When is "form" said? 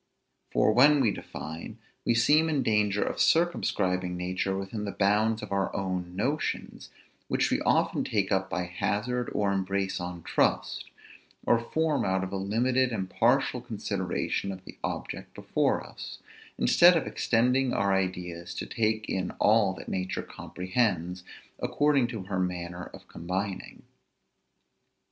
11.59-12.03